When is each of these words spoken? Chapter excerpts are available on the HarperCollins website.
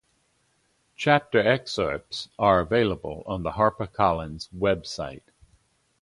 Chapter 0.95 1.37
excerpts 1.37 2.29
are 2.39 2.59
available 2.59 3.21
on 3.27 3.43
the 3.43 3.51
HarperCollins 3.51 4.49
website. 4.51 5.21